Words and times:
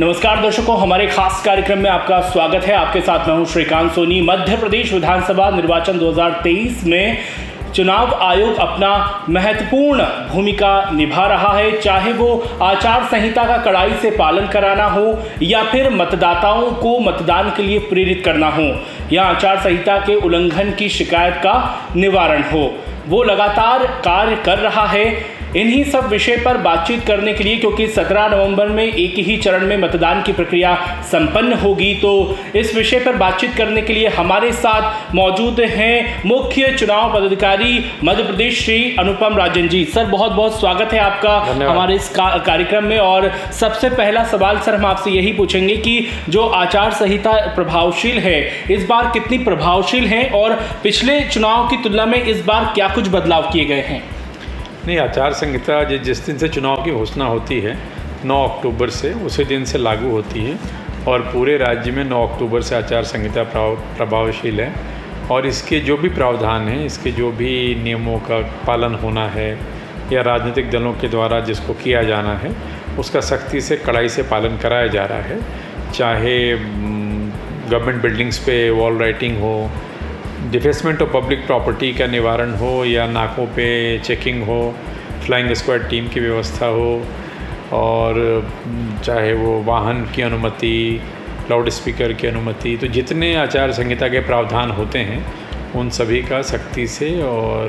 नमस्कार 0.00 0.40
दर्शकों, 0.42 0.76
हमारे 0.78 1.06
खास 1.06 1.42
कार्यक्रम 1.44 1.78
में 1.78 1.88
आपका 1.90 2.20
स्वागत 2.20 2.64
है। 2.64 2.74
आपके 2.74 3.00
साथ 3.00 3.28
मैं 3.28 3.34
हूँ 3.36 3.44
श्रीकांत 3.46 3.90
सोनी। 3.92 4.20
मध्य 4.20 4.56
प्रदेश 4.56 4.92
विधानसभा 4.92 5.50
निर्वाचन 5.50 5.98
2023 5.98 6.82
में 6.84 7.18
चुनाव 7.74 8.14
आयोग 8.22 8.56
अपना 8.56 8.90
महत्वपूर्ण 9.28 10.04
भूमिका 10.30 10.90
निभा 10.90 11.26
रहा 11.26 11.52
है। 11.52 11.70
चाहे 11.80 12.12
वो 12.12 12.36
आचार 12.62 13.04
संहिता 13.04 13.44
का 13.44 13.56
कड़ाई 13.56 13.92
से 13.92 14.10
पालन 14.10 14.46
कराना 14.46 14.86
हो 14.86 15.18
या 15.42 15.62
फिर 15.62 15.90
मतदाताओं 15.92 16.70
को 16.72 16.98
मतदान 17.00 17.52
के 17.56 17.62
लिए 17.62 17.78
प्रेरित 17.80 18.22
करना 18.24 18.48
हो, 18.48 18.66
या 19.12 19.24
आचार 19.24 19.58
संहिता 19.58 19.98
के 19.98 20.14
उल्लंघन 20.16 20.72
की 20.72 20.88
शिकायत 20.88 21.34
का 21.36 21.54
निवारण 21.96 22.42
हो। 22.42 22.72
वो 23.08 23.22
लगातार 23.22 23.86
कार्य 24.04 24.36
कर 24.36 24.58
रहा 24.58 24.86
है। 24.86 25.34
इन्हीं 25.56 25.82
सब 25.84 26.06
विषय 26.08 26.36
पर 26.36 26.56
बातचीत 26.56 27.04
करने 27.06 27.32
के 27.32 27.44
लिए 27.44 27.56
क्योंकि 27.56 27.86
17 27.88 28.28
नवंबर 28.28 28.68
में 28.68 28.82
एक 28.84 29.14
ही 29.18 29.36
चरण 29.36 29.66
में 29.66 29.76
मतदान 29.76 30.22
की 30.22 30.32
प्रक्रिया 30.32 30.74
संपन्न 31.02 31.52
होगी 31.52 31.92
तो 31.94 32.12
इस 32.56 32.74
विषय 32.74 33.00
पर 33.00 33.16
बातचीत 33.16 33.54
करने 33.54 33.82
के 33.82 33.92
लिए 33.92 34.08
हमारे 34.08 34.50
साथ 34.52 35.14
मौजूद 35.14 35.60
हैं 35.60 36.22
मुख्य 36.26 36.72
चुनाव 36.72 37.12
पदाधिकारी 37.14 37.84
मध्य 38.04 38.22
प्रदेश 38.22 38.64
श्री 38.64 38.96
अनुपम 38.98 39.36
राजन 39.36 39.68
जी। 39.68 39.84
सर 39.84 40.06
बहुत 40.06 40.32
बहुत 40.32 40.58
स्वागत 40.60 40.92
है 40.92 40.98
आपका 41.00 41.36
हमारे 41.68 41.94
इस 41.94 42.08
का, 42.08 42.26
कार्यक्रम 42.38 42.84
में। 42.84 42.98
और 42.98 43.30
सबसे 43.52 43.90
पहला 43.90 44.24
सवाल 44.24 44.58
सर 44.58 44.74
हम 44.74 44.86
आपसे 44.86 45.10
यही 45.10 45.32
पूछेंगे 45.32 45.76
कि 45.76 46.06
जो 46.28 46.46
आचार 46.54 46.92
संहिता 46.94 47.32
प्रभावशील 47.54 48.18
है 48.18 48.40
इस 48.70 48.86
बार 48.86 49.10
कितनी 49.12 49.38
प्रभावशील 49.40 50.06
है? 50.06 50.24
और 50.30 50.54
पिछले 50.82 51.20
चुनाव 51.22 51.68
की 51.68 51.82
तुलना 51.82 52.06
में 52.06 52.22
इस 52.22 52.44
बार 52.44 52.70
क्या 52.74 52.88
कुछ 52.94 53.08
बदलाव 53.08 53.50
किए 53.52 53.64
गए 53.64 53.80
हैं। 53.82 54.02
नहीं, 54.86 54.98
आचार 54.98 55.32
संहिता 55.32 55.82
जिस 55.84 56.26
दिन 56.26 56.38
से 56.38 56.48
चुनाव 56.48 56.82
की 56.84 56.90
घोषणा 56.90 57.24
होती 57.26 57.60
है 57.60 57.76
9 58.24 58.42
अक्टूबर 58.44 58.90
से, 58.90 59.12
उसी 59.26 59.44
दिन 59.44 59.64
से 59.64 59.78
लागू 59.78 60.10
होती 60.10 60.44
है 60.44 60.58
और 61.08 61.20
पूरे 61.32 61.56
राज्य 61.56 61.90
में 61.90 62.04
9 62.04 62.22
अक्टूबर 62.26 62.62
से 62.62 62.76
आचार 62.76 63.04
संहिता 63.04 63.42
प्रभावशील 63.44 64.60
है 64.60 64.72
और 65.30 65.46
इसके 65.46 65.80
जो 65.80 65.96
भी 65.96 66.08
प्रावधान 66.08 66.68
हैं, 66.68 66.84
इसके 66.86 67.10
जो 67.12 67.30
भी 67.32 67.74
नियमों 67.82 68.18
का 68.20 68.38
पालन 68.66 68.94
होना 68.94 69.28
है 69.28 69.50
या 70.12 70.22
राजनीतिक 70.22 70.70
दलों 70.70 70.92
के 70.92 71.08
द्वारा 71.08 71.40
जिसको 71.40 71.74
किया 71.74 72.02
जाना 72.02 72.34
है, 72.36 72.50
उसका 72.98 73.20
सख्ती 73.22 73.60
से, 73.60 73.76
कड़ाई 73.76 74.08
से 74.08 74.22
पालन 74.22 74.56
कराया 74.56 74.86
जा 74.86 75.04
रहा 75.04 75.22
है। 75.22 75.38
चाहे 75.92 76.36
गवर्नमेंट 76.54 78.02
बिल्डिंग्स 78.02 78.38
पे 78.38 78.70
वॉल 78.70 78.98
राइटिंग 78.98 79.38
हो 79.38 79.54
डिफेसमेंट 80.50 81.02
ऑफ़ 81.02 81.10
पब्लिक 81.12 81.46
प्रॉपर्टी 81.46 81.92
का 81.92 82.06
निवारण 82.06 82.54
हो 82.54 82.84
या 82.84 83.06
नाकों 83.06 83.46
पे 83.46 83.98
चेकिंग 83.98 84.42
हो, 84.42 84.74
फ्लाइंग 85.26 85.52
स्क्वाड 85.52 85.88
टीम 85.90 86.08
की 86.08 86.20
व्यवस्था 86.20 86.66
हो, 86.66 87.06
और 87.72 88.48
चाहे 89.04 89.32
वो 89.32 89.62
वाहन 89.62 90.04
की 90.14 90.22
अनुमति 90.22 91.00
लाउड 91.50 91.68
स्पीकर 91.68 92.12
की 92.12 92.26
अनुमति 92.26 92.76
तो 92.76 92.86
जितने 92.86 93.34
आचार 93.36 93.72
संहिता 93.72 94.08
के 94.08 94.20
प्रावधान 94.20 94.70
होते 94.70 94.98
हैं, 94.98 95.24
उन 95.74 95.90
सभी 95.90 96.22
का 96.22 96.40
सख्ती 96.42 96.86
से 96.86 97.10
और 97.22 97.68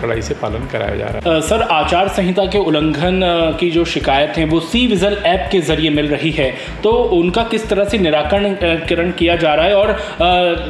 कड़ाई 0.00 0.22
से 0.22 0.34
पालन 0.34 0.66
कराया 0.72 0.96
जा 0.96 1.06
रहा 1.06 1.34
है। 1.34 1.40
सर 1.42 1.62
आचार 1.72 2.08
संहिता 2.10 2.44
के 2.46 2.58
उल्लंघन 2.60 3.20
की 3.60 3.70
जो 3.70 3.84
शिकायत 3.86 4.38
है 4.38 4.44
वो 4.44 4.60
सी 4.62 4.86
विजल 4.86 5.16
ऐप 5.26 5.48
के 5.52 5.60
ज़रिए 5.62 5.90
मिल 5.90 6.08
रही 6.08 6.30
है। 6.30 6.50
तो 6.82 6.92
उनका 7.14 7.42
किस 7.44 7.68
तरह 7.68 7.84
से 7.84 7.98
निराकरण 7.98 9.10
किया 9.12 9.36
जा 9.36 9.54
रहा 9.54 9.66
है 9.66 9.74
और 9.74 9.92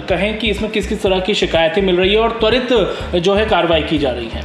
कहें 0.09 0.39
कि 0.39 0.51
इसमें 0.51 0.71
किस 0.71 0.89
किस 0.89 1.03
तरह 1.03 1.21
की 1.21 1.35
शिकायतें 1.35 1.83
मिल 1.83 1.97
रही 1.97 2.13
है 2.13 2.19
और 2.19 2.39
त्वरित 2.41 2.73
जो 3.17 3.35
है 3.35 3.47
कार्रवाई 3.47 3.83
की 3.83 3.99
जा 3.99 4.11
रही 4.11 4.29
है? 4.29 4.43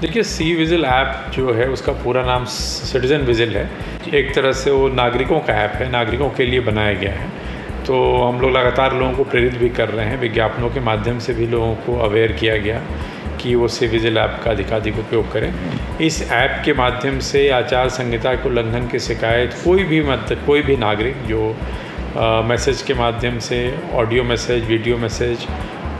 देखिए 0.00 0.22
सी 0.24 0.54
विजिल 0.54 0.84
ऐप 0.84 1.30
जो 1.34 1.52
है 1.54 1.68
उसका 1.68 1.92
पूरा 2.04 2.22
नाम 2.22 2.44
सिटीज़न 2.50 3.20
विजिल 3.24 3.56
है। 3.56 3.68
एक 4.14 4.34
तरह 4.34 4.52
से 4.54 4.70
वो 4.70 4.88
नागरिकों 4.90 5.38
का 5.40 5.54
ऐप 5.54 5.72
है 5.74 5.90
नागरिकों 5.90 6.28
के 6.30 6.46
लिए 6.46 6.60
बनाया 6.62 6.92
गया 6.94 7.12
है। 7.12 7.30
तो 7.86 7.94
हम 8.16 8.40
लोग 8.40 8.50
लगातार 8.50 8.94
लोगों 8.94 9.12
को 9.12 9.24
प्रेरित 9.24 9.54
भी 9.58 9.68
कर 9.70 9.88
रहे 9.88 10.06
हैं 10.06 10.18
विज्ञापनों 10.20 10.68
के 10.70 10.80
माध्यम 10.80 11.18
से 11.18 11.34
भी 11.34 11.46
लोगों 11.46 11.74
को 11.76 11.98
अवेयर 12.00 12.32
किया 12.32 12.56
गया। 12.56 12.80
कि 13.42 13.54
वो 13.54 13.68
सिविजिल 13.70 14.18
ऐप 14.18 14.40
का 14.44 14.50
अधिकाधिक 14.50 14.98
उपयोग 14.98 15.32
करें। 15.32 15.52
इस 16.00 16.22
ऐप 16.32 16.62
के 16.64 16.72
माध्यम 16.74 17.18
से 17.20 17.48
आचार 17.52 17.88
संहिता 17.90 18.34
के 18.34 18.48
उल्लंघन 18.48 18.88
की 18.88 18.98
शिकायत 19.00 19.54
कोई 19.64 19.84
भी 19.84 20.00
मत, 20.02 20.36
कोई 20.46 20.62
भी 20.62 20.76
नागरिक 20.78 21.22
जो 21.26 21.54
मैसेज 22.44 22.82
के 22.82 22.94
माध्यम 22.94 23.38
से, 23.40 23.58
ऑडियो 23.94 24.24
मैसेज, 24.24 24.64
वीडियो 24.66 24.96
मैसेज 24.98 25.46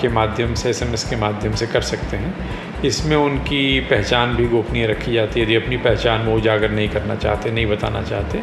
के 0.01 0.09
माध्यम 0.11 0.55
से 0.55 0.69
एसएमएस 0.71 1.05
के 1.11 1.17
माध्यम 1.17 1.55
से 1.55 1.67
कर 1.67 1.81
सकते 1.83 2.17
हैं। 2.17 2.83
इसमें 2.85 3.17
उनकी 3.17 3.81
पहचान 3.91 4.35
भी 4.37 4.47
गोपनीय 4.49 4.87
रखी 4.87 5.13
जाती 5.13 5.41
है। 5.41 5.47
यदि 5.47 5.55
अपनी 5.57 5.77
पहचान 5.79 6.27
वो 6.27 6.37
उजागर 6.37 6.71
नहीं 6.71 6.89
करना 6.89 7.15
चाहते, 7.17 7.51
नहीं 7.51 7.67
बताना 7.67 8.03
चाहते, 8.03 8.43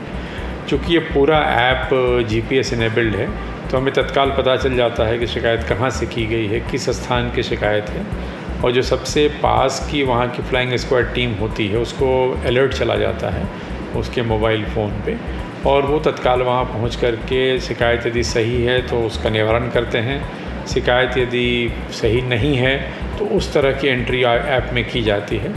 चूँकि 0.70 0.94
ये 0.94 1.00
पूरा 1.06 1.40
ऐप 1.60 1.90
जीपीएस 2.30 2.74
इनेबल्ड 2.74 3.16
है 3.16 3.28
तो 3.70 3.78
हमें 3.78 3.94
तत्काल 3.94 4.30
पता 4.38 4.56
चल 4.58 4.76
जाता 4.76 5.08
है 5.08 5.18
कि 5.20 5.28
शिकायत 5.28 5.64
कहाँ 5.70 5.90
से 5.90 6.06
की 6.06 6.26
गई 6.26 6.48
है, 6.48 6.60
किस 6.62 6.90
स्थान 6.92 7.30
की 7.32 7.44
शिकायत 7.44 7.90
है। 7.90 8.06
और 8.64 8.72
जो 8.72 8.82
सबसे 8.82 9.28
पास 9.44 9.88
की 9.92 10.04
वहाँ 10.04 10.28
की 10.30 10.44
फ्लाइंग 10.44 10.76
स्क्वाड 10.76 11.14
टीम 11.14 11.34
होती 11.34 11.68
है, 11.68 11.78
उसको 11.78 12.10
अलर्ट 12.48 12.74
चला 12.74 12.96
जाता 12.96 13.30
है 13.30 13.48
उसके 13.96 14.22
मोबाइल 14.24 14.66
फ़ोन 14.66 14.92
पे। 15.06 15.18
और 15.66 15.86
वो 15.86 16.00
तत्काल 16.00 16.42
वहाँ 16.42 16.64
पहुँच 16.66 16.96
कर 16.96 17.16
के 17.26 17.60
शिकायत 17.60 18.06
यदि 18.08 18.24
सही 18.24 18.62
है 18.64 18.82
तो 18.88 19.02
उसका 19.02 19.30
निवारण 19.30 19.70
करते 19.70 19.98
हैं। 19.98 20.22
शिकायत 20.68 21.18
यदि 21.18 21.74
सही 21.92 22.22
नहीं 22.22 22.56
है 22.56 22.78
तो 23.20 23.26
उस 23.38 23.54
तरह 23.54 23.72
की 23.72 23.88
एंट्री 23.88 24.24
ऐप 24.24 24.70
में 24.74 24.84
की 24.90 25.02
जाती 25.02 25.38
है। 25.38 25.54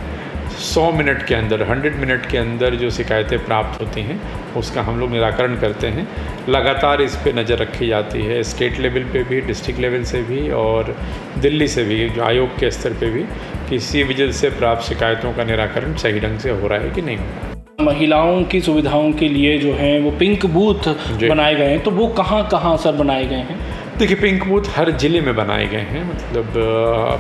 सौ 0.63 0.91
मिनट 0.93 1.23
के 1.27 1.35
अंदर 1.35 1.63
हंड्रेड 1.63 1.97
मिनट 2.01 2.27
के 2.31 2.39
अंदर 2.39 2.75
जो 2.75 2.91
शिकायतें 2.91 3.39
प्राप्त 3.45 3.81
होती 3.81 4.03
हैं 4.03 4.21
उसका 4.57 4.83
हम 4.83 4.99
लोग 5.01 5.11
निराकरण 5.11 5.57
करते 5.61 5.87
हैं। 5.87 6.07
लगातार 6.49 7.03
इस 7.03 7.17
पर 7.17 7.35
नज़र 7.35 7.59
रखी 7.59 7.89
जाती 7.89 8.23
है 8.23 8.43
स्टेट 8.43 8.79
लेवल 8.81 9.05
पे 9.13 9.23
भी 9.25 9.41
डिस्ट्रिक्ट 9.41 9.81
लेवल 9.81 10.05
से 10.05 10.23
भी 10.23 10.49
और 10.59 10.95
दिल्ली 11.39 11.69
से 11.69 11.85
भी 11.85 12.09
जो 12.09 12.23
आयोग 12.25 12.59
के 12.59 12.71
स्तर 12.71 12.93
पे 13.01 13.11
भी 13.11 13.23
किसी 13.71 14.03
वजह 14.03 14.33
से 14.33 14.51
प्राप्त 14.51 14.89
शिकायतों 14.89 15.33
का 15.33 15.45
निराकरण 15.45 15.95
सही 15.97 16.21
ढंग 16.21 16.39
से 16.39 16.51
हो 16.51 16.69
रहा 16.69 16.79
है 16.79 16.91
कि 16.91 17.03
नहीं 17.03 17.17
हो 17.17 17.25
रहा 17.25 17.47
है। 17.47 17.51
महिलाओं 17.81 18.43
की 18.45 18.61
सुविधाओं 18.61 19.13
के 19.13 19.29
लिए 19.29 19.59
जो 19.59 19.73
है 19.75 19.99
वो 20.01 20.11
पिंक 20.19 20.47
बूथ 20.47 20.89
बनाए 21.21 21.55
गए 21.55 21.69
हैं 21.69 21.83
तो 21.83 21.91
वो 21.91 22.07
कहाँ 22.19 22.47
कहाँ 22.49 22.77
सर 22.77 22.93
बनाए 22.93 23.25
गए 23.27 23.37
हैं? 23.37 23.59
देखिए 23.99 24.17
पिंक 24.17 24.45
बूथ 24.45 24.69
हर 24.77 24.91
ज़िले 24.99 25.21
में 25.21 25.35
बनाए 25.37 25.67
गए 25.67 25.87
हैं 25.89 26.05
मतलब 26.05 26.53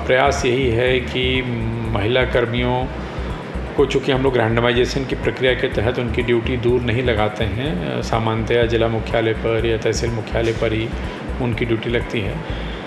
प्रयास 0.06 0.44
यही 0.46 0.68
है 0.70 0.98
कि 1.00 1.24
महिला 1.94 2.24
कर्मियों 2.24 2.84
को 3.76 3.86
चूँकि 3.86 4.12
हम 4.12 4.22
लोग 4.22 4.36
रैंडमाइजेशन 4.36 5.04
की 5.04 5.14
प्रक्रिया 5.16 5.52
के 5.54 5.68
तहत 5.68 5.98
उनकी 5.98 6.22
ड्यूटी 6.22 6.56
दूर 6.56 6.80
नहीं 6.80 7.02
लगाते 7.02 7.44
हैं, 7.44 8.02
सामान्यतया 8.02 8.64
जिला 8.66 8.88
मुख्यालय 8.88 9.32
पर 9.34 9.66
या 9.66 9.76
तहसील 9.78 10.10
मुख्यालय 10.10 10.52
पर 10.52 10.72
ही 10.72 10.88
उनकी 11.42 11.64
ड्यूटी 11.64 11.90
लगती 11.90 12.20
है। 12.20 12.36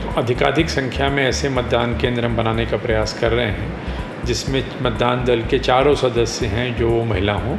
तो 0.01 0.19
अधिकाधिक 0.21 0.69
संख्या 0.69 1.09
में 1.09 1.23
ऐसे 1.23 1.49
मतदान 1.49 1.97
केंद्र 1.97 2.25
हम 2.25 2.35
बनाने 2.35 2.65
का 2.65 2.77
प्रयास 2.77 3.17
कर 3.19 3.31
रहे 3.31 3.45
हैं, 3.45 4.25
जिसमें 4.25 4.63
मतदान 4.81 5.23
दल 5.25 5.41
के 5.41 5.59
चारों 5.59 5.95
सदस्य 5.95 6.45
हैं 6.47 6.75
जो 6.77 6.89
वो 6.89 7.03
महिला 7.05 7.33
हों, 7.35 7.57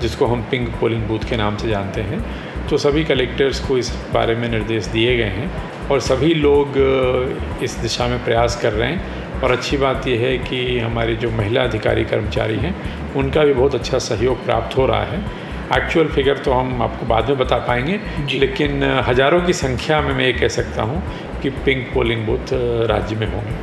जिसको 0.00 0.26
हम 0.26 0.42
पिंक 0.50 0.68
पोलिंग 0.80 1.02
बूथ 1.02 1.28
के 1.28 1.36
नाम 1.36 1.56
से 1.56 1.68
जानते 1.68 2.00
हैं। 2.02 2.24
तो 2.68 2.78
सभी 2.78 3.04
कलेक्टर्स 3.04 3.60
को 3.60 3.78
इस 3.78 3.90
बारे 4.14 4.34
में 4.34 4.48
निर्देश 4.48 4.86
दिए 4.86 5.16
गए 5.16 5.30
हैं 5.30 5.50
और 5.90 6.00
सभी 6.00 6.32
लोग, 6.34 6.78
इस 7.62 7.76
दिशा 7.78 8.06
में 8.06 8.24
प्रयास 8.24 8.60
कर 8.62 8.72
रहे 8.72 8.88
हैं 8.88 9.25
और 9.44 9.52
अच्छी 9.52 9.76
बात 9.76 10.06
यह 10.08 10.20
है 10.20 10.36
कि 10.38 10.78
हमारे 10.78 11.14
जो 11.16 11.30
महिला 11.30 11.62
अधिकारी 11.62 12.04
कर्मचारी 12.04 12.56
हैं 12.56 12.74
उनका 13.14 13.44
भी 13.44 13.54
बहुत 13.54 13.74
अच्छा 13.74 13.98
सहयोग 13.98 14.44
प्राप्त 14.44 14.76
हो 14.76 14.86
रहा 14.86 15.02
है। 15.02 15.20
एक्चुअल 15.76 16.08
फिगर 16.08 16.38
तो 16.38 16.52
हम 16.52 16.82
आपको 16.82 17.06
बाद 17.06 17.28
में 17.28 17.38
बता 17.38 17.58
पाएँगे 17.58 18.00
लेकिन 18.38 18.82
हज़ारों 19.06 19.40
की 19.40 19.52
संख्या 19.52 20.00
में 20.00 20.12
मैं 20.14 20.26
ये 20.26 20.32
कह 20.32 20.48
सकता 20.48 20.82
हूँ 20.82 21.02
कि 21.42 21.50
पिंक 21.66 21.86
पोलिंग 21.94 22.26
बूथ 22.26 22.52
राज्य 22.88 23.16
में 23.16 23.26
होंगे। 23.26 23.54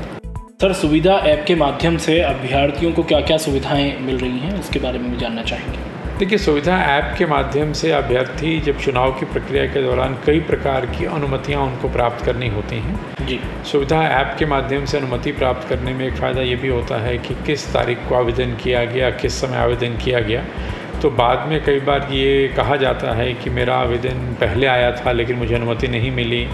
सर 0.62 0.74
सुविधा 0.74 1.14
ऐप 1.28 1.44
के 1.48 1.56
माध्यम 1.56 1.98
से 1.98 2.20
अभ्यर्थियों 2.22 2.92
को 2.92 3.04
क्या 3.04 3.20
क्या 3.22 3.38
सुविधाएँ 3.38 3.98
मिल 4.00 4.18
रही 4.18 4.40
हैं? 4.40 4.60
उसके 4.60 4.80
बारे 4.80 5.00
में 5.00 5.12
भी 5.12 5.18
जानना 5.18 5.44
चाहेंगे। 5.44 5.93
देखिए 6.24 6.38
सुविधा 6.38 6.76
ऐप 6.80 7.16
के 7.18 7.26
माध्यम 7.26 7.72
से 7.74 7.92
अभ्यर्थी 7.92 8.60
जब 8.66 8.78
चुनाव 8.80 9.12
की 9.12 9.26
प्रक्रिया 9.26 9.66
के 9.68 9.82
दौरान 9.84 10.14
कई 10.26 10.40
प्रकार 10.42 10.86
की 10.88 11.06
अनुमतियाँ 11.06 11.62
उनको 11.62 11.90
प्राप्त 11.90 12.24
करनी 12.26 12.48
होती 12.50 12.76
हैं। 12.76 13.26
जी। 13.28 13.40
सुविधा 13.72 14.02
ऐप 14.10 14.36
के 14.40 14.46
माध्यम 14.46 14.86
से 14.86 14.98
अनुमति 14.98 15.32
प्राप्त 15.32 15.68
करने 15.70 15.94
में 15.94 16.06
एक 16.08 16.16
फ़ायदा 16.18 16.42
ये 16.42 16.56
भी 16.56 16.68
होता 16.68 17.02
है 17.04 17.18
कि 17.18 17.36
किस 17.46 17.68
तारीख 17.74 18.08
को 18.10 18.16
आवेदन 18.16 18.56
किया 18.64 18.86
गया 18.86 19.10
किस 19.18 19.42
समय 19.42 19.58
आवेदन 19.58 19.98
किया 20.06 20.20
गया। 20.22 20.46
तो 21.02 21.10
बाद 21.20 21.48
में 21.50 21.64
कई 21.66 21.80
बार 21.82 22.08
ये 22.14 22.48
कहा 22.58 22.76
जाता 22.86 23.16
है 23.16 23.34
कि 23.34 23.50
मेरा 23.50 23.76
आवेदन 23.78 24.26
पहले 24.42 24.68
आया 24.68 24.92
था 24.98 25.12
लेकिन 25.12 25.38
मुझे 25.38 25.56
अनुमति 25.56 25.88
नहीं 25.90 26.12
मिली 26.14 26.48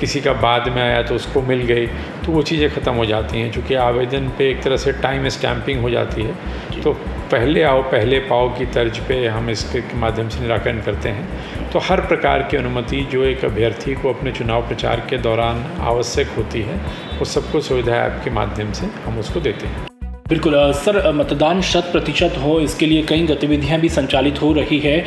किसी 0.00 0.20
का 0.20 0.32
बाद 0.40 0.68
में 0.68 0.82
आया 0.82 1.02
तो 1.02 1.14
उसको 1.14 1.42
मिल 1.42 1.60
गई 1.66 1.86
तो 2.24 2.32
वो 2.32 2.42
चीज़ें 2.44 2.68
ख़त्म 2.70 2.92
हो 2.94 3.04
जाती 3.06 3.40
हैं 3.40 3.50
चूँकि 3.52 3.74
आवेदन 3.82 4.28
पे 4.38 4.50
एक 4.50 4.62
तरह 4.62 4.76
से 4.76 4.92
टाइम 5.02 5.28
स्टैंपिंग 5.36 5.80
हो 5.82 5.90
जाती 5.90 6.22
है। 6.22 6.82
तो 6.82 6.92
पहले 7.32 7.62
आओ 7.62 7.80
पहले 7.82 8.18
पाओ 8.20 8.48
की 8.48 8.66
तर्ज 8.66 8.98
पे 8.98 9.14
हम 9.26 9.48
इसके 9.50 9.80
माध्यम 9.94 10.28
से 10.28 10.40
निराकरण 10.40 10.80
करते 10.80 11.08
हैं। 11.08 11.70
तो 11.70 11.78
हर 11.78 12.00
प्रकार 12.00 12.42
की 12.42 12.56
अनुमति 12.56 13.00
जो 13.12 13.24
एक 13.24 13.44
अभ्यर्थी 13.44 13.94
को 13.94 14.12
अपने 14.12 14.32
चुनाव 14.32 14.66
प्रचार 14.68 15.00
के 15.10 15.18
दौरान 15.18 15.64
आवश्यक 15.82 16.28
होती 16.36 16.62
है 16.62 16.76
वो 17.18 17.24
सबको 17.24 17.60
सुविधा 17.60 17.96
ऐप 17.96 18.20
के 18.24 18.30
माध्यम 18.30 18.72
से 18.72 18.86
हम 19.04 19.18
उसको 19.18 19.40
देते 19.40 19.66
हैं। 19.66 19.86
बिल्कुल 20.28 20.54
सर 20.74 21.12
मतदान 21.12 21.60
शत 21.62 21.88
प्रतिशत 21.92 22.34
हो 22.44 22.58
इसके 22.60 22.86
लिए 22.86 23.02
कई 23.02 23.26
गतिविधियाँ 23.26 23.80
भी 23.80 23.88
संचालित 23.88 24.40
हो 24.42 24.52
रही 24.52 24.78
है। 24.78 24.98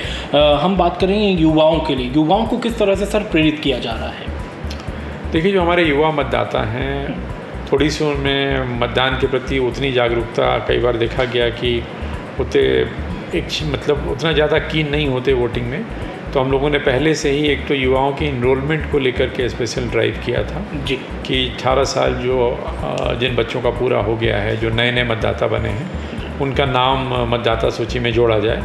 हम 0.61 0.77
बात 0.77 0.99
करें 1.01 1.37
युवाओं 1.37 1.79
के 1.79 1.95
लिए। 1.95 2.11
युवाओं 2.15 2.45
को 2.45 2.57
किस 2.57 2.77
तरह 2.79 2.95
से 2.95 3.05
सर 3.05 3.23
प्रेरित 3.31 3.59
किया 3.59 3.79
जा 3.79 3.91
रहा 3.91 4.09
है? 4.09 4.27
देखिए 5.31 5.51
जो 5.51 5.61
हमारे 5.61 5.83
युवा 5.83 6.11
मतदाता 6.11 6.63
हैं 6.69 6.93
थोड़ी 7.71 7.89
सी 7.89 8.03
उनमें 8.05 8.79
मतदान 8.79 9.17
के 9.21 9.27
प्रति 9.27 9.59
उतनी 9.59 9.91
जागरूकता 9.91 10.57
कई 10.67 10.77
बार 10.77 10.97
देखा 10.97 11.23
गया 11.25 11.49
कि 11.49 11.81
उतने 12.39 12.61
एक 13.37 13.47
मतलब 13.71 14.07
उतना 14.11 14.31
ज़्यादा 14.31 14.59
कीन 14.59 14.89
नहीं 14.89 15.07
होते 15.07 15.33
वोटिंग 15.33 15.65
में। 15.65 15.83
तो 16.33 16.39
हम 16.39 16.51
लोगों 16.51 16.69
ने 16.69 16.77
पहले 16.79 17.13
से 17.15 17.29
ही 17.31 17.45
एक 17.47 17.67
तो 17.67 17.73
युवाओं 17.73 18.11
की 18.13 18.25
इनरोलमेंट 18.25 18.91
को 18.91 18.99
लेकर 18.99 19.29
के 19.29 19.47
स्पेशल 19.49 19.87
ड्राइव 19.89 20.21
किया 20.25 20.43
था 20.43 20.63
जी। 20.85 20.95
कि 21.27 21.37
18 21.55 21.83
साल 21.85 22.13
जो 22.15 22.37
जिन 23.19 23.35
बच्चों 23.35 23.61
का 23.61 23.69
पूरा 23.79 23.99
हो 23.99 24.15
गया 24.15 24.37
है 24.37 24.55
जो 24.57 24.69
नए 24.69 24.91
नए 24.91 25.03
मतदाता 25.03 25.47
बने 25.47 25.69
हैं 25.69 26.39
उनका 26.39 26.65
नाम 26.65 27.07
मतदाता 27.31 27.69
सूची 27.69 27.99
में 27.99 28.11
जोड़ा 28.13 28.39
जाए। 28.39 28.63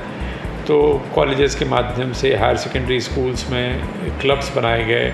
तो 0.66 0.76
कॉलेजेस 1.14 1.54
के 1.54 1.64
माध्यम 1.64 2.12
से 2.12 2.34
हायर 2.36 2.56
सेकेंडरी 2.56 3.00
स्कूल्स 3.00 3.50
में 3.50 4.20
क्लब्स 4.20 4.56
बनाए 4.56 4.84
गए। 4.84 5.12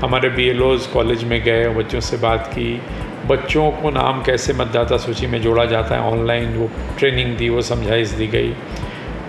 हमारे 0.00 0.28
बी 0.28 0.50
कॉलेज 0.92 1.24
में 1.24 1.40
गए 1.44 1.68
बच्चों 1.74 2.00
से 2.00 2.16
बात 2.16 2.46
की 2.46 2.70
बच्चों 3.26 3.70
को 3.70 3.90
नाम 3.90 4.22
कैसे 4.22 4.52
मतदाता 4.52 4.96
सूची 4.96 5.26
में 5.26 5.42
जोड़ा 5.42 5.64
जाता 5.64 5.94
है 5.94 6.00
ऑनलाइन 6.00 6.56
वो 6.56 6.70
ट्रेनिंग 6.98 7.36
दी 7.36 7.48
वो 7.48 7.62
समझाइश 7.62 8.08
दी 8.08 8.26
गई। 8.26 8.54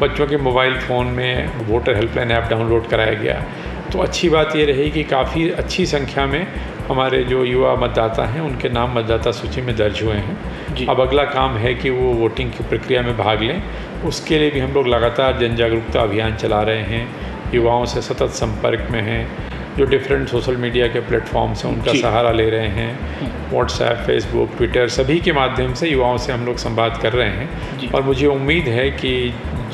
बच्चों 0.01 0.27
के 0.27 0.37
मोबाइल 0.37 0.77
फ़ोन 0.79 1.05
में 1.05 1.67
वोटर 1.67 1.95
हेल्पलाइन 1.95 2.31
ऐप 2.31 2.49
डाउनलोड 2.49 2.87
कराया 2.87 3.13
गया। 3.13 3.45
तो 3.93 3.99
अच्छी 3.99 4.29
बात 4.29 4.55
ये 4.55 4.65
रही 4.65 4.89
कि 4.91 5.03
काफ़ी 5.03 5.49
अच्छी 5.49 5.85
संख्या 5.85 6.25
में 6.25 6.47
हमारे 6.87 7.23
जो 7.23 7.43
युवा 7.45 7.75
मतदाता 7.75 8.25
हैं 8.25 8.41
उनके 8.41 8.69
नाम 8.69 8.97
मतदाता 8.97 9.31
सूची 9.31 9.61
में 9.61 9.75
दर्ज 9.75 10.03
हुए 10.03 10.13
हैं। 10.13 10.85
अब 10.87 11.01
अगला 11.01 11.23
काम 11.23 11.57
है 11.57 11.73
कि 11.73 11.89
वो 11.89 12.13
वोटिंग 12.13 12.51
की 12.51 12.63
प्रक्रिया 12.63 13.01
में 13.01 13.17
भाग 13.17 13.41
लें। 13.41 13.63
उसके 14.05 14.39
लिए 14.39 14.51
भी 14.51 14.59
हम 14.59 14.73
लोग 14.73 14.87
लगातार 14.87 15.37
जन 15.37 15.55
जागरूकता 15.55 16.01
अभियान 16.01 16.35
चला 16.35 16.61
रहे 16.61 16.81
हैं। 16.81 17.07
युवाओं 17.53 17.85
से 17.85 18.01
सतत 18.01 18.29
संपर्क 18.29 18.87
में 18.91 19.01
हैं। 19.01 19.48
जो 19.79 19.85
डिफरेंट 19.85 20.27
सोशल 20.27 20.55
मीडिया 20.57 20.87
के 20.87 20.99
प्लेटफॉर्म्स 20.99 21.63
हैं 21.65 21.71
उनका 21.71 21.93
सहारा 21.93 22.31
ले 22.31 22.49
रहे 22.49 22.67
हैं। 22.67 23.51
व्हाट्सएप 23.51 23.97
फेसबुक 23.97 24.57
ट्विटर 24.57 24.87
सभी 24.87 25.19
के 25.19 25.31
माध्यम 25.31 25.73
से 25.73 25.89
युवाओं 25.89 26.17
से 26.17 26.33
हम 26.33 26.45
लोग 26.45 26.57
संवाद 26.57 26.99
कर 27.01 27.13
रहे 27.13 27.29
हैं। 27.29 27.91
और 27.91 28.01
मुझे 28.01 28.27
उम्मीद 28.27 28.67
है 28.67 28.89
कि 28.91 29.13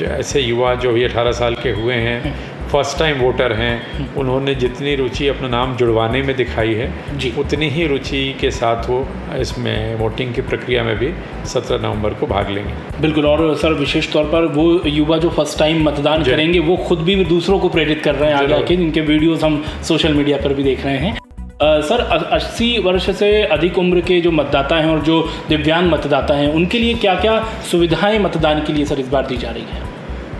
ऐसे 0.04 0.42
युवा 0.42 0.76
जो 0.76 0.92
भी 0.92 1.04
अठारह 1.04 1.32
साल 1.32 1.56
के 1.56 1.72
हुए 1.72 1.94
हैं 1.94 2.34
फ़र्स्ट 2.72 2.98
टाइम 3.00 3.20
वोटर 3.20 3.54
हैं 3.54 4.14
उन्होंने 4.18 4.56
जितनी 4.56 4.96
रुचि 4.96 5.28
अपना 5.28 5.48
नाम 5.48 5.76
जुड़वाने 5.76 6.22
में 6.22 6.36
दिखाई 6.36 6.74
है 6.74 7.18
जी। 7.18 7.34
उतनी 7.40 7.70
ही 7.70 7.88
रुचि 7.88 8.24
के 8.42 8.52
साथ 8.52 8.90
वो 8.90 9.06
इसमें 9.40 9.96
वोटिंग 9.96 10.34
की 10.34 10.42
प्रक्रिया 10.42 10.84
में 10.84 10.96
भी 10.98 11.12
17 11.46 11.82
नवंबर 11.84 12.14
को 12.14 12.28
भाग 12.28 12.50
लेंगे। 12.50 12.74
बिल्कुल 13.02 13.26
और 13.26 13.56
सर 13.56 13.74
विशेष 13.74 14.12
तौर 14.14 14.26
पर 14.26 14.46
वो 14.56 14.66
युवा 14.88 15.18
जो 15.18 15.30
फ़र्स्ट 15.30 15.60
टाइम 15.60 15.84
मतदान 15.84 16.24
करेंगे 16.24 16.60
वो 16.62 16.78
खुद 16.88 17.00
भी 17.02 17.24
दूसरों 17.26 17.60
को 17.60 17.70
प्रेरित 17.70 18.04
कर 18.04 18.16
रहे 18.16 18.30
हैं 18.30 18.38
आगे 18.38 18.54
आके 18.54 18.76
जिनके 18.76 19.02
वीडियोस 19.04 19.44
हम 19.44 19.64
सोशल 19.84 20.14
मीडिया 20.14 20.38
पर 20.38 20.54
भी 20.54 20.64
देख 20.64 20.86
रहे 20.86 20.98
हैं। 20.98 21.18
सर 21.62 22.00
अस्सी 22.34 22.78
वर्ष 22.80 23.10
से 23.18 23.32
अधिक 23.44 23.78
उम्र 23.78 24.02
के 24.02 24.20
जो 24.22 24.32
मतदाता 24.32 24.76
हैं 24.76 24.90
और 24.92 25.02
जो 25.02 25.22
दिव्यांग 25.50 25.92
मतदाता 25.92 26.34
हैं 26.34 26.54
उनके 26.54 26.80
लिए 26.80 26.94
क्या 26.96 27.16
क्या 27.16 27.40
सुविधाएँ 27.72 28.20
मतदान 28.20 28.64
के 28.64 28.74
लिए 28.74 28.86
सर 28.86 29.00
इस 29.00 29.08
बार 29.08 29.26
दी 29.28 29.38
जा 29.38 29.52
रही 29.52 29.64
हैं? 29.64 29.95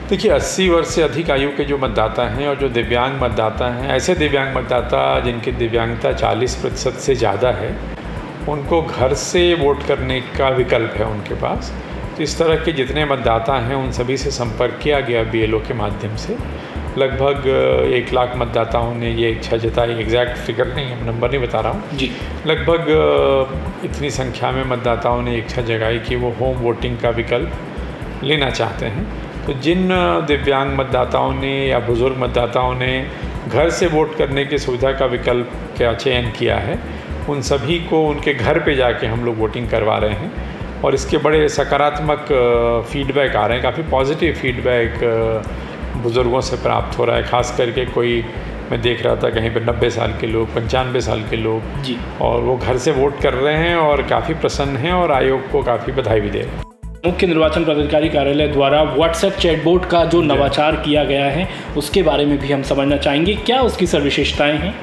देखिए 0.10 0.32
80 0.32 0.68
वर्ष 0.70 0.88
से 0.88 1.02
अधिक 1.02 1.30
आयु 1.32 1.50
के 1.58 1.64
जो 1.66 1.78
मतदाता 1.78 2.28
हैं 2.30 2.48
और 2.48 2.56
जो 2.56 2.68
दिव्यांग 2.70 3.14
मतदाता 3.22 3.70
हैं 3.74 3.90
ऐसे 3.92 4.16
दिव्यांग 4.16 4.56
मतदाता 4.56 5.00
जिनकी 5.20 5.52
दिव्यांगता 5.52 6.12
40 6.14 6.56
प्रतिशत 6.56 7.00
से 7.02 7.16
ज़्यादा 7.16 7.52
है 7.52 7.70
उनको 8.50 8.82
घर 8.82 9.14
से 9.14 9.42
वोट 9.56 9.84
करने 9.84 10.20
का 10.38 10.50
विकल्प 10.52 10.94
है 10.98 11.06
उनके 11.06 11.36
पास। 11.36 11.72
तो 12.18 12.24
इस 12.24 12.38
तरह 12.40 12.64
के 12.66 12.72
जितने 12.74 13.06
मतदाता 13.06 13.58
हैं 13.60 13.76
उन 13.76 13.92
सभी 13.92 14.18
से 14.18 14.32
संपर्क 14.32 14.80
किया 14.84 15.00
गया 15.10 15.24
बीएलओ 15.32 15.60
के 15.60 15.74
माध्यम 15.74 16.16
से। 16.18 16.38
लगभग 16.98 17.48
एक 17.94 18.14
लाख 18.14 18.36
मतदाताओं 18.38 18.94
ने 18.96 19.12
ये 19.14 19.32
इच्छा 19.32 19.58
जताई। 19.58 20.00
एग्जैक्ट 20.00 20.38
फिगर 20.38 20.74
नहीं 20.76 20.86
है 20.86 21.06
नंबर 21.08 21.32
नहीं 21.32 21.42
बता 21.42 21.60
रहा 21.60 21.72
हूँ। 21.72 21.98
जी। 21.98 22.12
लगभग 22.48 23.84
इतनी 23.86 24.10
संख्या 24.12 24.52
में 24.52 24.64
मतदाताओं 24.68 25.22
ने 25.22 25.38
इच्छा 25.38 25.62
जगाई 25.64 26.00
कि 26.00 26.16
वो 26.16 26.36
होम 26.40 26.58
वोटिंग 26.60 26.98
का 26.98 27.10
विकल्प 27.18 28.24
लेना 28.24 28.50
चाहते 28.52 28.86
हैं। 28.88 29.24
तो 29.48 29.54
जिन 29.56 29.88
दिव्यांग 30.28 30.72
मतदाताओं 30.78 31.34
ने 31.34 31.54
या 31.68 31.80
बुज़ुर्ग 31.82 32.18
मतदाताओं 32.18 32.74
ने 32.76 32.94
घर 33.48 33.70
से 33.70 33.88
वोट 33.88 34.16
करने 34.18 34.46
की 34.46 34.58
सुविधा 34.58 34.92
का 34.92 35.06
विकल्प 35.08 35.52
का 35.80 35.94
चयन 35.96 36.32
किया 36.32 36.58
है 36.60 36.78
उन 37.30 37.42
सभी 37.44 37.78
को 37.90 38.02
उनके 38.08 38.34
घर 38.34 38.60
पे 38.60 38.76
जाके 38.76 39.08
हम 39.08 39.26
लोग 39.26 39.38
वोटिंग 39.40 39.70
करवा 39.70 39.98
रहे 39.98 40.16
हैं 40.16 40.82
और 40.84 40.96
इसके 40.96 41.18
बड़े 41.20 41.48
सकारात्मक 41.50 42.26
फीडबैक 42.92 43.36
आ 43.36 43.46
रहे 43.46 43.58
हैं। 43.58 43.64
काफ़ी 43.64 43.84
पॉजिटिव 43.92 44.34
फीडबैक 44.34 45.00
बुज़ुर्गों 46.04 46.42
से 46.42 46.58
प्राप्त 46.58 47.00
हो 47.00 47.06
रहा 47.06 47.16
है। 47.16 47.24
ख़ास 47.24 47.56
करके 47.58 47.86
कोई 47.94 48.24
मैं 48.72 48.82
देख 48.82 49.04
रहा 49.04 49.16
था 49.16 49.30
कहीं 49.30 49.54
पर 49.54 49.64
नब्बे 49.64 49.90
साल 49.92 50.14
के 50.22 50.28
लोग 50.28 50.54
पंचानवे 50.56 51.02
साल 51.02 51.24
के 51.30 51.38
लोग 51.38 51.82
जी। 51.84 51.98
और 52.22 52.42
वो 52.42 52.58
घर 52.58 52.78
से 52.78 52.92
वोट 52.94 53.22
कर 53.22 53.34
रहे 53.36 53.58
हैं 53.58 53.76
और 53.78 54.08
काफ़ी 54.10 54.34
प्रसन्न 54.36 54.78
हैं 54.78 54.94
और 54.94 55.12
आयोग 55.14 55.52
को 55.52 55.64
काफ़ी 55.64 55.94
बधाई 55.94 56.22
भी 56.22 56.30
दे 56.30 56.40
रहे 56.40 56.50
हैं। 56.50 56.65
मुख्य 57.06 57.28
निर्वाचन 57.28 57.64
पदाधिकारी 57.64 58.10
कार्यालय 58.10 58.48
द्वारा 58.48 58.82
व्हाट्सएप 58.84 59.34
चैटबोर्ड 59.34 59.86
का 59.86 60.04
जो 60.06 60.22
नवाचार 60.22 60.76
किया 60.76 61.04
गया 61.04 61.26
है 61.26 61.48
उसके 61.78 62.02
बारे 62.04 62.26
में 62.26 62.38
भी 62.40 62.52
हम 62.52 62.62
समझना 62.64 62.98
चाहेंगे। 62.98 63.36
क्या 63.36 63.62
उसकी 63.62 63.88
सर 63.88 64.02
विशेषताएँ 64.02 64.58
हैं? 64.58 64.74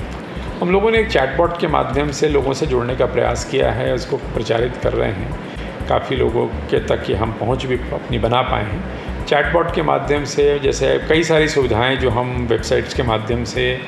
हम 0.60 0.70
लोगों 0.70 0.90
ने 0.90 0.98
एक 0.98 1.10
चैटबॉट 1.10 1.58
के 1.60 1.66
माध्यम 1.66 2.10
से 2.10 2.28
लोगों 2.28 2.52
से 2.52 2.66
जुड़ने 2.66 2.96
का 2.96 3.06
प्रयास 3.06 3.44
किया 3.44 3.70
है 3.70 3.92
उसको 3.94 4.16
प्रचारित 4.16 4.76
कर 4.76 4.92
रहे 4.92 5.10
हैं। 5.10 5.88
काफ़ी 5.88 6.16
लोगों 6.16 6.46
के 6.46 6.80
तक 6.86 7.04
कि 7.04 7.14
हम 7.14 7.32
पहुँच 7.32 7.64
भी 7.64 7.76
अपनी 7.92 8.18
बना 8.18 8.42
पाए 8.42 8.64
हैं। 8.64 9.26
चैटबॉट 9.26 9.74
के 9.74 9.82
माध्यम 9.82 10.24
से 10.24 10.58
जैसे 10.58 10.98
कई 11.08 11.22
सारी 11.22 11.48
सुविधाएँ 11.48 11.96
जो 11.96 12.10
हम 12.10 12.46
वेबसाइट्स 12.50 12.94
के 12.94 13.02
माध्यम 13.02 13.44
से 13.44 13.80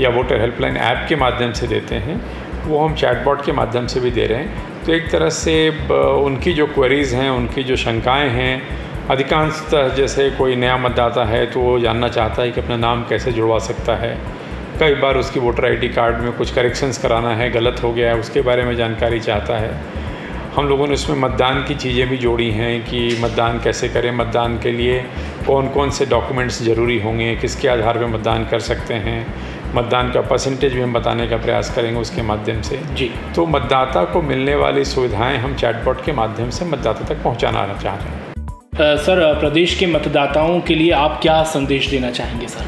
या 0.00 0.08
वोटर 0.08 0.40
हेल्पलाइन 0.40 0.76
ऐप 0.76 1.06
के 1.08 1.16
माध्यम 1.16 1.52
से 1.52 1.66
देते 1.66 1.94
हैं 1.94 2.20
वो 2.64 2.78
हम 2.78 2.94
चैटबॉट 2.94 3.44
के 3.44 3.52
माध्यम 3.52 3.86
से 3.86 4.00
भी 4.00 4.10
दे 4.10 4.26
रहे 4.26 4.38
हैं। 4.38 4.71
तो 4.86 4.92
एक 4.92 5.10
तरह 5.10 5.28
से 5.30 5.54
उनकी 5.90 6.52
जो 6.52 6.66
क्वेरीज़ 6.66 7.14
हैं, 7.16 7.28
उनकी 7.30 7.62
जो 7.62 7.76
शंकाएँ 7.76 8.28
हैं, 8.30 8.62
अधिकांशतः 9.10 9.88
जैसे 9.94 10.28
कोई 10.30 10.56
नया 10.56 10.76
मतदाता 10.76 11.24
है 11.24 11.44
तो 11.46 11.60
वो 11.60 11.78
जानना 11.78 12.08
चाहता 12.08 12.42
है 12.42 12.50
कि 12.50 12.60
अपना 12.60 12.76
नाम 12.76 13.02
कैसे 13.08 13.32
जुड़वा 13.32 13.58
सकता 13.58 13.96
है। 13.96 14.16
कई 14.80 14.94
बार 14.94 15.16
उसकी 15.16 15.40
वोटर 15.40 15.64
आईडी 15.66 15.88
कार्ड 15.88 16.18
में 16.18 16.32
कुछ 16.32 16.52
करेक्शंस 16.54 16.98
कराना 16.98 17.34
है, 17.34 17.50
गलत 17.50 17.82
हो 17.82 17.92
गया 17.92 18.10
है, 18.10 18.18
उसके 18.18 18.40
बारे 18.40 18.62
में 18.62 18.74
जानकारी 18.76 19.20
चाहता 19.20 19.58
है। 19.58 19.74
हम 20.56 20.68
लोगों 20.68 20.86
ने 20.86 20.94
उसमें 20.94 21.16
मतदान 21.16 21.62
की 21.64 21.74
चीज़ें 21.74 22.08
भी 22.08 22.16
जोड़ी 22.16 22.50
हैं 22.50 22.80
कि 22.84 23.18
मतदान 23.22 23.60
कैसे 23.60 23.88
करें, 23.88 24.10
मतदान 24.12 24.58
के 24.58 24.70
लिए 24.70 24.98
कौन 25.46 25.68
कौन 25.68 25.90
से 25.90 26.06
डॉक्यूमेंट्स 26.06 26.62
ज़रूरी 26.62 26.98
होंगे, 27.00 27.34
किसके 27.36 27.68
आधार 27.68 27.98
पर 27.98 28.06
मतदान 28.06 28.44
कर 28.44 28.60
सकते 28.60 28.94
हैं 28.94 29.20
मतदान 29.74 30.10
का 30.12 30.20
परसेंटेज 30.20 30.74
भी 30.74 30.80
हम 30.80 30.92
बताने 30.92 31.26
का 31.26 31.36
प्रयास 31.36 31.74
करेंगे 31.74 32.00
उसके 32.00 32.22
माध्यम 32.22 32.60
से। 32.62 32.80
जी। 32.94 33.10
तो 33.36 33.46
मतदाता 33.46 34.04
को 34.04 34.22
मिलने 34.22 34.54
वाली 34.54 34.84
सुविधाएँ 34.84 35.38
हम 35.38 35.54
चैटबॉट 35.56 36.04
के 36.04 36.12
माध्यम 36.12 36.50
से 36.50 36.64
मतदाता 36.64 37.04
तक 37.04 37.22
पहुँचाना 37.22 37.66
चाह 37.82 37.96
रहे 37.96 38.08
हैं। 38.08 38.96
सर 38.96 39.40
प्रदेश 39.40 39.74
के 39.78 39.86
मतदाताओं 39.86 40.60
के 40.60 40.74
लिए 40.74 40.90
आप 40.90 41.18
क्या 41.22 41.42
संदेश 41.42 41.90
देना 41.90 42.10
चाहेंगे 42.10 42.46
सर? 42.46 42.66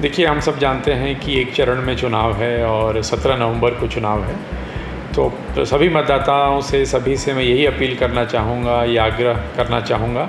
देखिए 0.00 0.26
हम 0.26 0.40
सब 0.40 0.58
जानते 0.58 0.92
हैं 0.92 1.20
कि 1.20 1.40
एक 1.40 1.54
चरण 1.54 1.82
में 1.82 1.96
चुनाव 1.96 2.32
है 2.34 2.64
और 2.66 3.02
सत्रह 3.02 3.36
नवंबर 3.36 3.70
को 3.70 3.86
चुनाव 3.86 4.24
है। 4.24 4.36
तो 5.12 5.64
सभी 5.64 5.88
मतदाताओं 5.88 6.60
से 6.60 6.84
सभी 6.86 7.16
से 7.16 7.32
मैं 7.34 7.42
यही 7.42 7.66
अपील 7.66 7.96
करना 7.96 8.24
चाहूँगा 8.24 8.82
या 8.84 9.04
आग्रह 9.04 9.34
करना 9.56 9.80
चाहूँगा 9.80 10.28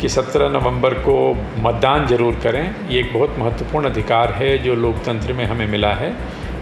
कि 0.00 0.08
17 0.08 0.48
नवंबर 0.48 0.94
को 0.94 1.14
मतदान 1.58 2.06
ज़रूर 2.06 2.34
करें। 2.34 2.88
ये 2.88 3.00
एक 3.00 3.12
बहुत 3.14 3.34
महत्वपूर्ण 3.38 3.90
अधिकार 3.90 4.32
है 4.32 4.56
जो 4.58 4.74
लोकतंत्र 4.74 5.32
में 5.32 5.44
हमें 5.44 5.66
मिला 5.66 5.92
है। 5.94 6.14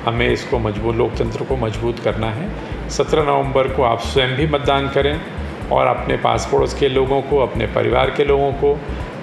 हमें 0.07 0.29
इसको 0.29 0.59
मज़बूत, 0.59 0.97
लोकतंत्र 0.97 1.45
को 1.45 1.57
मज़बूत 1.57 1.99
करना 1.99 2.31
है। 2.31 2.49
17 2.91 3.23
नवंबर 3.23 3.69
को 3.69 3.83
आप 3.83 4.01
स्वयं 4.01 4.37
भी 4.37 4.47
मतदान 4.47 4.89
करें 4.89 5.21
और 5.73 5.87
अपने 5.87 6.17
पास 6.17 6.49
पड़ोस 6.53 6.75
के 6.75 6.89
लोगों 6.89 7.21
को, 7.23 7.39
अपने 7.39 7.67
परिवार 7.67 8.11
के 8.11 8.25
लोगों 8.25 8.53
को, 8.53 8.79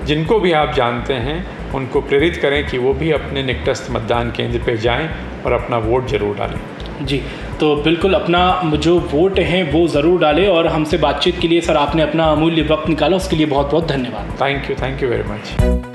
जिनको 0.06 0.40
भी 0.40 0.52
आप 0.52 0.74
जानते 0.74 1.14
हैं, 1.14 1.38
उनको 1.74 2.02
प्रेरित 2.02 2.36
करें 2.36 2.66
कि 2.68 2.78
वो 2.78 2.94
भी 2.94 3.12
अपने 3.12 3.44
निकटस्थ 3.44 3.92
मतदान 3.92 4.32
केंद्र 4.32 4.60
पर 4.60 4.76
जाएँ 4.78 5.10
और 5.46 5.54
अपना 5.54 5.78
वोट 5.78 6.08
ज़रूर 6.08 6.36
डालें। 6.36 6.60
जी 7.02 7.22
तो 7.60 7.76
बिल्कुल 7.84 8.14
अपना 8.14 8.72
जो 8.78 8.98
वोट 9.14 9.40
है 9.40 9.64
वो 9.72 9.88
ज़रूर 9.88 10.20
डालें 10.22 10.48
और 10.48 10.68
हमसे 10.68 10.98
बातचीत 10.98 11.40
के 11.40 11.48
लिए 11.48 11.62
सर 11.62 11.78
आपने 11.78 12.02
अपना 12.04 12.32
अमूल्य 12.32 12.68
वक्त 12.72 12.90
निकाला, 12.90 13.18
उसके 13.18 13.36
लिए 13.36 13.46
बहुत 13.46 13.72
बहुत 13.72 13.88
धन्यवाद। 13.88 14.38
Thank 14.42 14.70
you 14.70 14.76
thank 14.82 15.04
you 15.04 15.10
very 15.10 15.24
much 15.24 15.95